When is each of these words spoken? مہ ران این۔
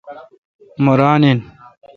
مہ 0.83 0.93
ران 0.99 1.23
این۔ 1.27 1.39